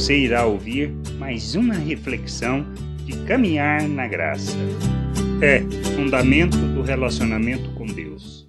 Você 0.00 0.16
irá 0.16 0.46
ouvir 0.46 0.88
mais 1.18 1.54
uma 1.54 1.74
reflexão 1.74 2.64
de 3.04 3.12
caminhar 3.26 3.86
na 3.86 4.08
graça. 4.08 4.56
É 5.42 5.60
fundamento 5.94 6.56
do 6.56 6.80
relacionamento 6.80 7.70
com 7.74 7.84
Deus. 7.84 8.48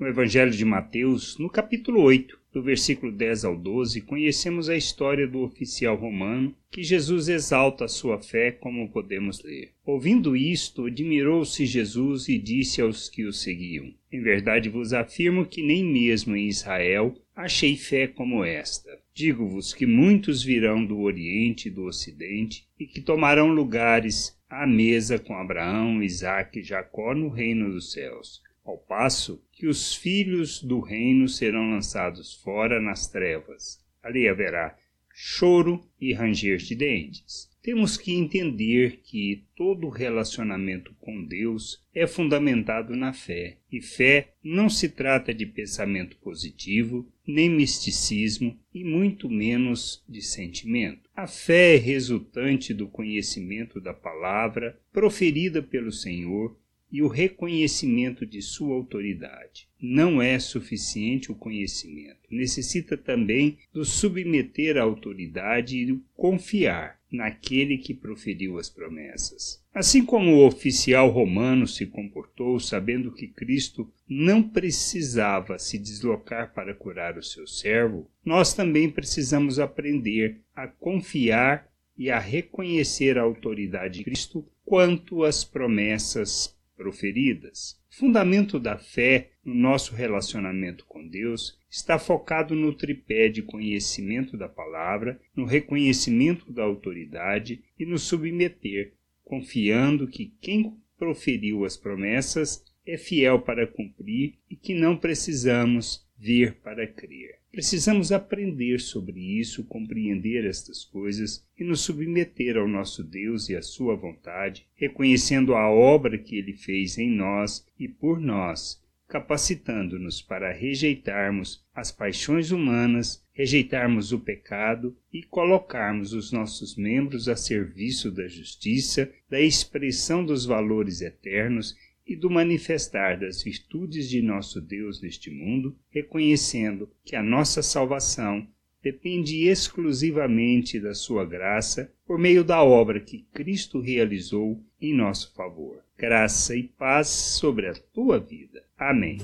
No 0.00 0.06
Evangelho 0.06 0.50
de 0.50 0.64
Mateus, 0.64 1.36
no 1.38 1.50
capítulo 1.50 2.00
8, 2.00 2.40
do 2.50 2.62
versículo 2.62 3.12
10 3.12 3.44
ao 3.44 3.54
12, 3.54 4.00
conhecemos 4.00 4.70
a 4.70 4.74
história 4.74 5.26
do 5.26 5.42
oficial 5.42 5.96
romano 5.96 6.54
que 6.70 6.82
Jesus 6.82 7.28
exalta 7.28 7.84
a 7.84 7.88
sua 7.88 8.18
fé, 8.18 8.50
como 8.50 8.90
podemos 8.90 9.44
ler. 9.44 9.72
Ouvindo 9.84 10.34
isto, 10.34 10.86
admirou-se 10.86 11.66
Jesus 11.66 12.26
e 12.26 12.38
disse 12.38 12.80
aos 12.80 13.10
que 13.10 13.26
o 13.26 13.34
seguiam: 13.34 13.92
Em 14.10 14.22
verdade 14.22 14.70
vos 14.70 14.94
afirmo 14.94 15.44
que 15.44 15.62
nem 15.62 15.84
mesmo 15.84 16.34
em 16.34 16.48
Israel 16.48 17.14
achei 17.36 17.76
fé 17.76 18.06
como 18.06 18.42
esta. 18.42 18.85
Digo-vos 19.16 19.72
que 19.72 19.86
muitos 19.86 20.42
virão 20.42 20.84
do 20.84 21.00
Oriente 21.00 21.68
e 21.68 21.70
do 21.70 21.84
Ocidente 21.84 22.68
e 22.78 22.86
que 22.86 23.00
tomarão 23.00 23.48
lugares 23.48 24.38
à 24.46 24.66
mesa 24.66 25.18
com 25.18 25.34
Abraão, 25.34 26.02
Isaque 26.02 26.58
e 26.58 26.62
Jacó 26.62 27.14
no 27.14 27.30
reino 27.30 27.72
dos 27.72 27.92
céus, 27.92 28.42
ao 28.62 28.76
passo 28.76 29.42
que 29.50 29.66
os 29.66 29.94
filhos 29.94 30.62
do 30.62 30.80
reino 30.80 31.30
serão 31.30 31.70
lançados 31.70 32.34
fora 32.34 32.78
nas 32.78 33.08
trevas. 33.08 33.82
Ali 34.02 34.28
haverá 34.28 34.76
choro 35.14 35.82
e 35.98 36.12
ranger 36.12 36.58
de 36.58 36.74
dentes. 36.74 37.48
Temos 37.66 37.96
que 37.96 38.12
entender 38.12 39.00
que 39.02 39.42
todo 39.56 39.88
relacionamento 39.88 40.94
com 41.00 41.24
Deus 41.24 41.84
é 41.92 42.06
fundamentado 42.06 42.94
na 42.94 43.12
fé, 43.12 43.58
e 43.72 43.80
fé 43.80 44.34
não 44.40 44.70
se 44.70 44.88
trata 44.88 45.34
de 45.34 45.44
pensamento 45.44 46.16
positivo, 46.18 47.12
nem 47.26 47.50
misticismo 47.50 48.56
e 48.72 48.84
muito 48.84 49.28
menos 49.28 50.00
de 50.08 50.22
sentimento. 50.22 51.10
A 51.12 51.26
fé 51.26 51.74
é 51.74 51.76
resultante 51.76 52.72
do 52.72 52.86
conhecimento 52.86 53.80
da 53.80 53.92
palavra 53.92 54.78
proferida 54.92 55.60
pelo 55.60 55.90
Senhor 55.90 56.56
e 56.90 57.02
o 57.02 57.08
reconhecimento 57.08 58.24
de 58.24 58.40
sua 58.40 58.74
autoridade. 58.74 59.68
Não 59.80 60.22
é 60.22 60.38
suficiente 60.38 61.30
o 61.30 61.34
conhecimento, 61.34 62.20
necessita 62.30 62.96
também 62.96 63.58
do 63.72 63.84
submeter 63.84 64.76
à 64.76 64.82
autoridade 64.82 65.78
e 65.78 65.86
do 65.86 66.02
confiar 66.14 66.98
naquele 67.10 67.78
que 67.78 67.94
proferiu 67.94 68.58
as 68.58 68.68
promessas. 68.68 69.62
Assim 69.72 70.04
como 70.04 70.32
o 70.32 70.46
oficial 70.46 71.10
romano 71.10 71.66
se 71.66 71.86
comportou, 71.86 72.58
sabendo 72.58 73.12
que 73.12 73.28
Cristo 73.28 73.90
não 74.08 74.42
precisava 74.42 75.58
se 75.58 75.78
deslocar 75.78 76.52
para 76.54 76.74
curar 76.74 77.18
o 77.18 77.22
seu 77.22 77.46
servo, 77.46 78.10
nós 78.24 78.54
também 78.54 78.90
precisamos 78.90 79.58
aprender 79.58 80.40
a 80.54 80.66
confiar 80.66 81.70
e 81.98 82.10
a 82.10 82.18
reconhecer 82.18 83.18
a 83.18 83.22
autoridade 83.22 83.98
de 83.98 84.04
Cristo 84.04 84.46
quanto 84.64 85.24
às 85.24 85.44
promessas 85.44 86.55
proferidas. 86.76 87.80
O 87.90 87.96
fundamento 87.96 88.60
da 88.60 88.76
fé 88.76 89.30
no 89.44 89.54
nosso 89.54 89.94
relacionamento 89.94 90.84
com 90.86 91.06
Deus 91.06 91.58
está 91.70 91.98
focado 91.98 92.54
no 92.54 92.72
tripé 92.74 93.28
de 93.28 93.42
conhecimento 93.42 94.36
da 94.36 94.48
palavra, 94.48 95.20
no 95.34 95.44
reconhecimento 95.44 96.52
da 96.52 96.62
autoridade 96.62 97.62
e 97.78 97.86
no 97.86 97.98
submeter, 97.98 98.92
confiando 99.24 100.06
que 100.06 100.32
quem 100.40 100.76
proferiu 100.98 101.64
as 101.64 101.76
promessas 101.76 102.64
é 102.86 102.96
fiel 102.96 103.40
para 103.40 103.66
cumprir 103.66 104.34
e 104.48 104.56
que 104.56 104.74
não 104.74 104.96
precisamos 104.96 106.06
ver 106.16 106.54
para 106.56 106.86
crer. 106.86 107.35
Precisamos 107.56 108.12
aprender 108.12 108.78
sobre 108.78 109.18
isso, 109.18 109.64
compreender 109.64 110.44
estas 110.44 110.84
coisas 110.84 111.42
e 111.58 111.64
nos 111.64 111.80
submeter 111.80 112.58
ao 112.58 112.68
nosso 112.68 113.02
Deus 113.02 113.48
e 113.48 113.56
à 113.56 113.62
Sua 113.62 113.96
vontade, 113.96 114.66
reconhecendo 114.74 115.54
a 115.54 115.66
obra 115.70 116.18
que 116.18 116.36
Ele 116.36 116.52
fez 116.52 116.98
em 116.98 117.10
nós 117.10 117.66
e 117.80 117.88
por 117.88 118.20
nós, 118.20 118.78
capacitando-nos 119.08 120.20
para 120.20 120.52
rejeitarmos 120.52 121.64
as 121.74 121.90
paixões 121.90 122.50
humanas, 122.50 123.24
rejeitarmos 123.32 124.12
o 124.12 124.20
pecado 124.20 124.94
e 125.10 125.22
colocarmos 125.22 126.12
os 126.12 126.30
nossos 126.30 126.76
membros 126.76 127.26
a 127.26 127.36
serviço 127.36 128.10
da 128.10 128.28
justiça, 128.28 129.10
da 129.30 129.40
expressão 129.40 130.22
dos 130.22 130.44
valores 130.44 131.00
eternos 131.00 131.74
e 132.06 132.14
do 132.14 132.30
manifestar 132.30 133.18
das 133.18 133.42
virtudes 133.42 134.08
de 134.08 134.22
nosso 134.22 134.60
Deus 134.60 135.02
neste 135.02 135.30
mundo, 135.30 135.76
reconhecendo 135.90 136.88
que 137.04 137.16
a 137.16 137.22
nossa 137.22 137.62
salvação 137.62 138.46
depende 138.82 139.48
exclusivamente 139.48 140.78
da 140.78 140.94
sua 140.94 141.24
graça 141.24 141.92
por 142.06 142.18
meio 142.18 142.44
da 142.44 142.62
obra 142.62 143.00
que 143.00 143.26
Cristo 143.34 143.80
realizou 143.80 144.62
em 144.80 144.94
nosso 144.94 145.34
favor. 145.34 145.82
Graça 145.98 146.54
e 146.54 146.62
paz 146.62 147.08
sobre 147.08 147.66
a 147.66 147.74
tua 147.74 148.20
vida. 148.20 148.62
Amém. 148.78 149.18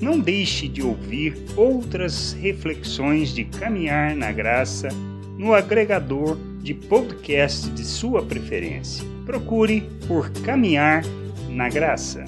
Não 0.00 0.18
deixe 0.18 0.66
de 0.66 0.80
ouvir 0.80 1.34
outras 1.56 2.32
reflexões 2.32 3.34
de 3.34 3.44
caminhar 3.44 4.16
na 4.16 4.32
graça 4.32 4.88
no 5.38 5.52
agregador 5.52 6.38
de 6.62 6.72
podcast 6.72 7.68
de 7.70 7.84
sua 7.84 8.24
preferência. 8.24 9.04
Procure 9.26 9.82
por 10.06 10.30
Caminhar 10.42 11.04
na 11.52 11.68
graça. 11.68 12.24